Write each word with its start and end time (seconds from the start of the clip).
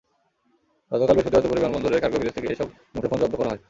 গতকাল 0.91 1.15
বৃহস্পতিবার 1.15 1.43
দুপুরে 1.43 1.61
বিমানবন্দরের 1.61 2.01
কার্গো 2.03 2.17
ভিলেজ 2.19 2.33
থেকে 2.37 2.47
এসব 2.53 2.67
মুঠোফোন 2.93 3.17
জব্দ 3.21 3.35
করা 3.35 3.49
হয়। 3.49 3.59